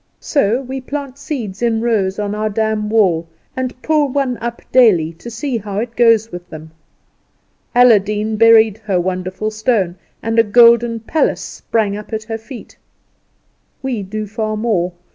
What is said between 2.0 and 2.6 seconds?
on our